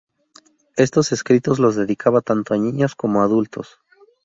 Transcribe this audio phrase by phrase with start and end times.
[0.77, 3.77] Estos escritos los dedicaba tanto a niños como adultos.